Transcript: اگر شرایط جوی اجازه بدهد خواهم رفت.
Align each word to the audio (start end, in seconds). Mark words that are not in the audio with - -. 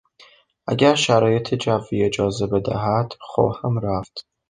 اگر 0.67 0.95
شرایط 0.95 1.55
جوی 1.55 2.03
اجازه 2.05 2.47
بدهد 2.47 3.13
خواهم 3.21 3.79
رفت. 3.79 4.27